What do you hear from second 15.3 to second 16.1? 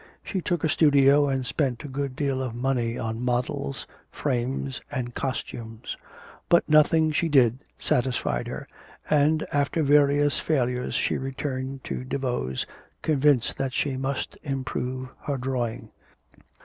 drawing.